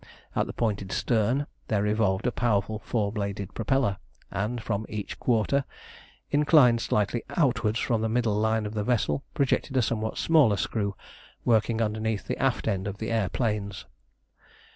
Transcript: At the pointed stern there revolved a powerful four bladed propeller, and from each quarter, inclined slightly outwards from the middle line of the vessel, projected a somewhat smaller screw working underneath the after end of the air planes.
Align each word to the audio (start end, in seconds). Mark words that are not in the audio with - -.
At 0.35 0.47
the 0.47 0.53
pointed 0.53 0.91
stern 0.91 1.45
there 1.67 1.83
revolved 1.83 2.25
a 2.25 2.31
powerful 2.31 2.79
four 2.79 3.11
bladed 3.11 3.53
propeller, 3.53 3.97
and 4.31 4.59
from 4.59 4.87
each 4.89 5.19
quarter, 5.19 5.63
inclined 6.31 6.81
slightly 6.81 7.21
outwards 7.37 7.77
from 7.77 8.01
the 8.01 8.09
middle 8.09 8.33
line 8.33 8.65
of 8.65 8.73
the 8.73 8.83
vessel, 8.83 9.23
projected 9.35 9.77
a 9.77 9.83
somewhat 9.83 10.17
smaller 10.17 10.57
screw 10.57 10.95
working 11.45 11.83
underneath 11.83 12.25
the 12.25 12.41
after 12.41 12.71
end 12.71 12.87
of 12.87 12.97
the 12.97 13.11
air 13.11 13.29
planes. 13.29 13.85